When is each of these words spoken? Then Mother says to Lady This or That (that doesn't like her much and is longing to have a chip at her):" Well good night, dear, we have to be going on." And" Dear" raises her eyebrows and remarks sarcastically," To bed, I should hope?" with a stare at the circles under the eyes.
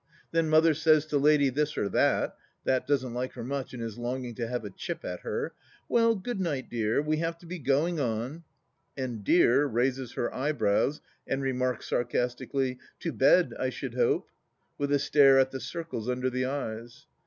Then 0.31 0.49
Mother 0.49 0.73
says 0.73 1.05
to 1.05 1.19
Lady 1.19 1.49
This 1.51 1.77
or 1.77 1.87
That 1.87 2.35
(that 2.63 2.87
doesn't 2.87 3.13
like 3.13 3.33
her 3.33 3.43
much 3.43 3.71
and 3.71 3.83
is 3.83 3.99
longing 3.99 4.33
to 4.33 4.47
have 4.47 4.65
a 4.65 4.71
chip 4.71 5.05
at 5.05 5.19
her):" 5.19 5.53
Well 5.89 6.15
good 6.15 6.39
night, 6.39 6.71
dear, 6.71 7.03
we 7.03 7.17
have 7.17 7.37
to 7.37 7.45
be 7.45 7.59
going 7.59 7.99
on." 7.99 8.43
And" 8.97 9.23
Dear" 9.23 9.65
raises 9.67 10.13
her 10.13 10.33
eyebrows 10.33 11.01
and 11.27 11.43
remarks 11.43 11.87
sarcastically," 11.87 12.79
To 13.01 13.13
bed, 13.13 13.53
I 13.59 13.69
should 13.69 13.93
hope?" 13.93 14.27
with 14.79 14.91
a 14.91 14.97
stare 14.97 15.37
at 15.37 15.51
the 15.51 15.59
circles 15.59 16.09
under 16.09 16.31
the 16.31 16.45
eyes. 16.45 17.05